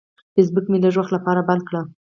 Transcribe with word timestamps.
فیسبوک 0.33 0.65
مې 0.71 0.77
لږ 0.83 0.95
وخت 0.97 1.11
لپاره 1.13 1.41
بند 1.49 1.61
کړ. 1.67 1.73